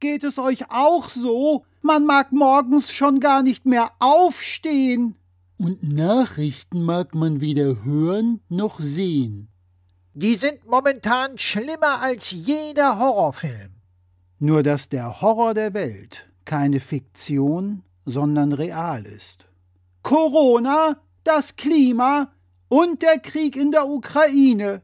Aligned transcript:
Geht 0.00 0.24
es 0.24 0.38
euch 0.38 0.70
auch 0.70 1.10
so? 1.10 1.64
Man 1.82 2.06
mag 2.06 2.32
morgens 2.32 2.90
schon 2.90 3.20
gar 3.20 3.42
nicht 3.42 3.66
mehr 3.66 3.92
aufstehen. 3.98 5.14
Und 5.58 5.82
Nachrichten 5.82 6.82
mag 6.82 7.14
man 7.14 7.42
weder 7.42 7.84
hören 7.84 8.40
noch 8.48 8.80
sehen. 8.80 9.48
Die 10.14 10.36
sind 10.36 10.66
momentan 10.66 11.36
schlimmer 11.36 12.00
als 12.00 12.30
jeder 12.30 12.98
Horrorfilm. 12.98 13.72
Nur 14.38 14.62
dass 14.62 14.88
der 14.88 15.20
Horror 15.20 15.52
der 15.52 15.74
Welt 15.74 16.26
keine 16.46 16.80
Fiktion, 16.80 17.82
sondern 18.06 18.54
real 18.54 19.04
ist. 19.04 19.46
Corona, 20.02 20.96
das 21.24 21.56
Klima 21.56 22.32
und 22.68 23.02
der 23.02 23.18
Krieg 23.18 23.54
in 23.54 23.70
der 23.70 23.86
Ukraine. 23.86 24.80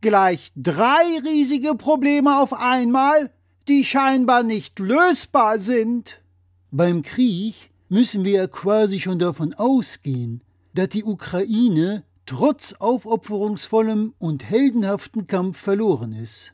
Gleich 0.00 0.52
drei 0.54 1.18
riesige 1.24 1.74
Probleme 1.74 2.38
auf 2.38 2.52
einmal, 2.52 3.30
die 3.68 3.84
scheinbar 3.84 4.42
nicht 4.42 4.78
lösbar 4.78 5.58
sind. 5.58 6.20
Beim 6.70 7.02
Krieg 7.02 7.70
müssen 7.88 8.24
wir 8.24 8.48
quasi 8.48 9.00
schon 9.00 9.18
davon 9.18 9.54
ausgehen, 9.54 10.42
dass 10.74 10.88
die 10.88 11.04
Ukraine 11.04 12.04
trotz 12.26 12.72
aufopferungsvollem 12.74 14.14
und 14.18 14.44
heldenhaften 14.44 15.26
Kampf 15.26 15.58
verloren 15.58 16.12
ist. 16.12 16.52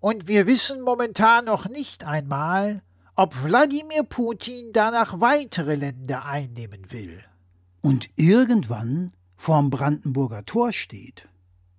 Und 0.00 0.28
wir 0.28 0.46
wissen 0.46 0.82
momentan 0.82 1.46
noch 1.46 1.68
nicht 1.68 2.04
einmal, 2.04 2.82
ob 3.16 3.42
Wladimir 3.42 4.04
Putin 4.04 4.72
danach 4.72 5.20
weitere 5.20 5.74
Länder 5.74 6.24
einnehmen 6.24 6.92
will. 6.92 7.24
Und 7.80 8.08
irgendwann 8.16 9.12
vorm 9.36 9.70
Brandenburger 9.70 10.44
Tor 10.44 10.72
steht. 10.72 11.28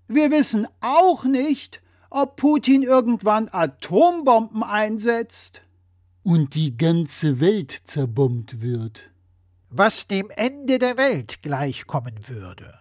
Wir 0.07 0.31
wissen 0.31 0.67
auch 0.81 1.23
nicht, 1.23 1.81
ob 2.09 2.35
Putin 2.37 2.83
irgendwann 2.83 3.49
Atombomben 3.49 4.63
einsetzt. 4.63 5.61
Und 6.23 6.55
die 6.55 6.77
ganze 6.77 7.39
Welt 7.39 7.81
zerbombt 7.85 8.61
wird. 8.61 9.09
Was 9.69 10.07
dem 10.07 10.29
Ende 10.31 10.79
der 10.79 10.97
Welt 10.97 11.41
gleichkommen 11.41 12.15
würde. 12.27 12.79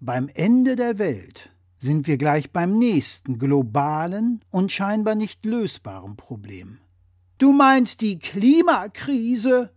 Beim 0.00 0.28
Ende 0.34 0.76
der 0.76 0.98
Welt 0.98 1.50
sind 1.78 2.06
wir 2.06 2.16
gleich 2.16 2.50
beim 2.50 2.78
nächsten 2.78 3.38
globalen 3.38 4.40
und 4.50 4.72
scheinbar 4.72 5.14
nicht 5.14 5.44
lösbaren 5.44 6.16
Problem. 6.16 6.78
Du 7.38 7.52
meinst 7.52 8.00
die 8.00 8.18
Klimakrise? 8.18 9.70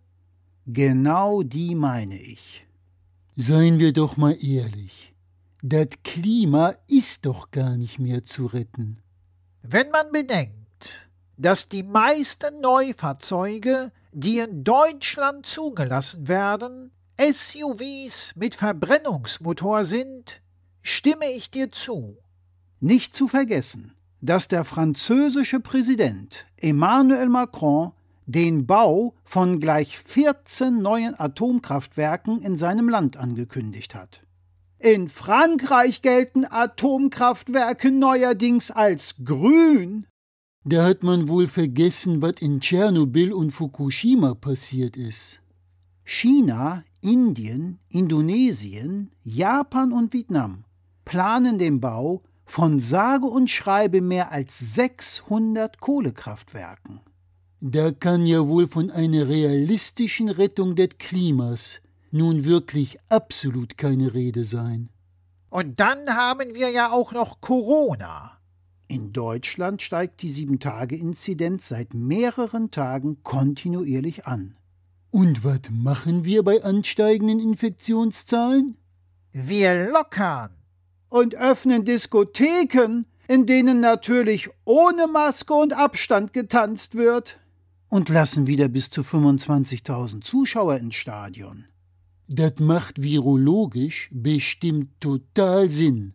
Genau 0.65 1.43
die 1.43 1.75
meine 1.75 2.19
ich. 2.19 2.65
Seien 3.35 3.79
wir 3.79 3.93
doch 3.93 4.17
mal 4.17 4.37
ehrlich. 4.43 5.13
Das 5.61 5.87
Klima 6.05 6.75
ist 6.87 7.25
doch 7.25 7.51
gar 7.51 7.75
nicht 7.75 7.99
mehr 7.99 8.23
zu 8.23 8.45
retten. 8.45 8.99
Wenn 9.61 9.89
man 9.91 10.09
bedenkt, 10.13 11.09
dass 11.35 11.67
die 11.67 11.83
meisten 11.83 12.61
Neufahrzeuge, 12.61 13.91
die 14.13 14.39
in 14.39 14.63
Deutschland 14.63 15.45
zugelassen 15.45 16.29
werden, 16.29 16.91
SUVs 17.19 18.31
mit 18.37 18.55
Verbrennungsmotor 18.55 19.83
sind, 19.83 20.41
stimme 20.81 21.29
ich 21.29 21.51
dir 21.51 21.73
zu. 21.73 22.17
Nicht 22.79 23.13
zu 23.13 23.27
vergessen, 23.27 23.93
dass 24.21 24.47
der 24.47 24.63
französische 24.63 25.59
Präsident 25.59 26.45
Emmanuel 26.55 27.27
Macron 27.27 27.91
den 28.27 28.65
Bau 28.65 29.13
von 29.25 29.59
gleich 29.59 29.99
14 29.99 30.81
neuen 30.81 31.19
Atomkraftwerken 31.19 32.41
in 32.41 32.55
seinem 32.55 32.87
Land 32.87 33.17
angekündigt 33.17 33.93
hat. 33.93 34.21
In 34.81 35.09
Frankreich 35.09 36.01
gelten 36.01 36.45
Atomkraftwerke 36.45 37.91
neuerdings 37.91 38.71
als 38.71 39.15
grün. 39.25 40.07
Da 40.63 40.85
hat 40.85 41.03
man 41.03 41.27
wohl 41.27 41.47
vergessen, 41.47 42.21
was 42.21 42.35
in 42.39 42.61
Tschernobyl 42.61 43.33
und 43.33 43.51
Fukushima 43.51 44.35
passiert 44.35 44.95
ist. 44.95 45.41
China, 46.05 46.85
Indien, 47.01 47.79
Indonesien, 47.89 49.11
Japan 49.21 49.91
und 49.91 50.13
Vietnam 50.13 50.63
planen 51.03 51.59
den 51.59 51.81
Bau 51.81 52.23
von 52.45 52.79
sage 52.79 53.25
und 53.25 53.49
schreibe 53.49 53.99
mehr 53.99 54.31
als 54.31 54.75
600 54.75 55.81
Kohlekraftwerken. 55.81 57.01
Da 57.59 57.91
kann 57.91 58.25
ja 58.25 58.47
wohl 58.47 58.69
von 58.69 58.91
einer 58.91 59.27
realistischen 59.27 60.29
Rettung 60.29 60.75
des 60.75 60.91
Klimas 60.97 61.81
nun 62.11 62.45
wirklich 62.45 62.97
absolut 63.09 63.77
keine 63.77 64.13
Rede 64.13 64.43
sein. 64.43 64.89
Und 65.49 65.79
dann 65.79 66.07
haben 66.09 66.53
wir 66.53 66.69
ja 66.69 66.91
auch 66.91 67.11
noch 67.11 67.41
Corona. 67.41 68.37
In 68.87 69.13
Deutschland 69.13 69.81
steigt 69.81 70.21
die 70.21 70.29
Sieben-Tage-Inzidenz 70.29 71.67
seit 71.67 71.93
mehreren 71.93 72.71
Tagen 72.71 73.23
kontinuierlich 73.23 74.25
an. 74.25 74.55
Und 75.11 75.43
was 75.43 75.61
machen 75.71 76.25
wir 76.25 76.43
bei 76.43 76.63
ansteigenden 76.63 77.39
Infektionszahlen? 77.39 78.77
Wir 79.31 79.89
lockern 79.89 80.51
und 81.09 81.35
öffnen 81.35 81.85
Diskotheken, 81.85 83.05
in 83.27 83.45
denen 83.45 83.79
natürlich 83.79 84.49
ohne 84.65 85.07
Maske 85.07 85.53
und 85.53 85.73
Abstand 85.73 86.33
getanzt 86.33 86.95
wird, 86.95 87.39
und 87.89 88.07
lassen 88.09 88.45
wieder 88.47 88.67
bis 88.67 88.89
zu 88.91 89.01
25.000 89.01 90.21
Zuschauer 90.21 90.77
ins 90.77 90.95
Stadion. 90.95 91.65
Das 92.31 92.53
macht 92.59 93.01
virologisch 93.01 94.09
bestimmt 94.13 95.01
total 95.01 95.69
Sinn. 95.71 96.13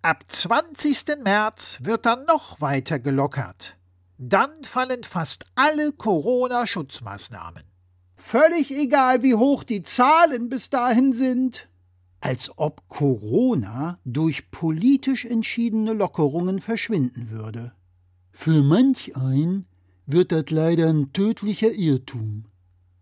Ab 0.00 0.24
20. 0.28 1.22
März 1.22 1.78
wird 1.82 2.06
dann 2.06 2.24
noch 2.24 2.60
weiter 2.60 2.98
gelockert. 2.98 3.76
Dann 4.16 4.62
fallen 4.62 5.04
fast 5.04 5.46
alle 5.54 5.92
Corona-Schutzmaßnahmen. 5.92 7.64
Völlig 8.16 8.70
egal, 8.70 9.22
wie 9.22 9.34
hoch 9.34 9.64
die 9.64 9.82
Zahlen 9.82 10.48
bis 10.48 10.70
dahin 10.70 11.12
sind 11.12 11.68
als 12.20 12.50
ob 12.56 12.88
Corona 12.88 13.98
durch 14.04 14.50
politisch 14.50 15.24
entschiedene 15.24 15.92
Lockerungen 15.92 16.60
verschwinden 16.60 17.30
würde. 17.30 17.72
Für 18.32 18.62
manch 18.62 19.16
ein 19.16 19.66
wird 20.06 20.32
das 20.32 20.50
leider 20.50 20.88
ein 20.88 21.12
tödlicher 21.12 21.72
Irrtum. 21.72 22.46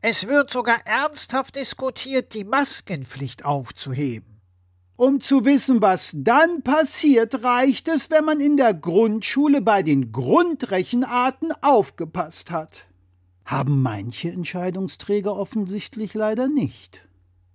Es 0.00 0.26
wird 0.26 0.50
sogar 0.50 0.86
ernsthaft 0.86 1.56
diskutiert, 1.56 2.34
die 2.34 2.44
Maskenpflicht 2.44 3.44
aufzuheben. 3.44 4.40
Um 4.96 5.20
zu 5.20 5.44
wissen, 5.44 5.82
was 5.82 6.12
dann 6.14 6.62
passiert, 6.62 7.42
reicht 7.42 7.88
es, 7.88 8.10
wenn 8.10 8.24
man 8.24 8.40
in 8.40 8.56
der 8.56 8.72
Grundschule 8.72 9.60
bei 9.60 9.82
den 9.82 10.10
Grundrechenarten 10.10 11.52
aufgepasst 11.60 12.50
hat. 12.50 12.86
Haben 13.44 13.82
manche 13.82 14.30
Entscheidungsträger 14.30 15.36
offensichtlich 15.36 16.14
leider 16.14 16.48
nicht. 16.48 17.06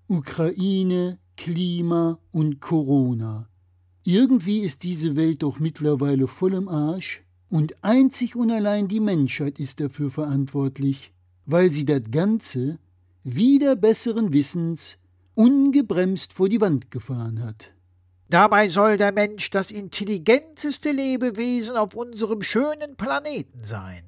Ukraine, 0.07 1.18
Klima 1.35 2.19
und 2.31 2.59
Corona. 2.59 3.47
Irgendwie 4.03 4.59
ist 4.59 4.84
diese 4.84 5.16
Welt 5.16 5.41
doch 5.41 5.59
mittlerweile 5.59 6.28
voll 6.28 6.53
im 6.53 6.68
Arsch 6.68 7.24
und 7.50 7.84
einzig 7.84 8.35
und 8.35 8.51
allein 8.51 8.88
die 8.88 9.00
Menschheit 9.00 9.59
ist 9.59 9.80
dafür 9.80 10.12
verantwortlich, 10.12 11.12
weil 11.46 11.72
sie 11.72 11.85
das 11.85 12.03
Ganze 12.12 12.79
wieder 13.24 13.75
besseren 13.75 14.34
Wissens 14.34 14.97
ungebremst 15.35 16.34
vor 16.34 16.50
die 16.50 16.62
Wand 16.62 16.91
gefahren 16.91 17.44
hat. 17.44 17.72
Dabei 18.29 18.69
soll 18.69 18.97
der 18.97 19.12
Mensch 19.12 19.50
das 19.50 19.72
intelligenteste 19.72 20.91
Lebewesen 20.91 21.75
auf 21.75 21.96
unserem 21.96 22.41
schönen 22.41 22.96
Planeten 22.96 23.63
sein. 23.63 24.03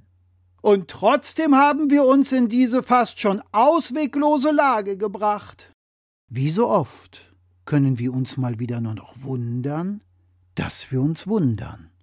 Und 0.61 0.89
trotzdem 0.89 1.55
haben 1.55 1.89
wir 1.89 2.05
uns 2.05 2.31
in 2.31 2.47
diese 2.47 2.83
fast 2.83 3.19
schon 3.19 3.41
ausweglose 3.51 4.51
Lage 4.51 4.97
gebracht. 4.97 5.73
Wie 6.29 6.49
so 6.49 6.69
oft 6.69 7.33
können 7.65 7.99
wir 7.99 8.13
uns 8.13 8.37
mal 8.37 8.59
wieder 8.59 8.79
nur 8.79 8.93
noch 8.93 9.13
wundern, 9.17 10.01
dass 10.55 10.89
wir 10.89 11.01
uns 11.01 11.27
wundern. 11.27 11.89